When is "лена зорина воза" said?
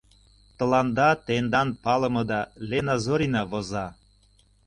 2.69-3.85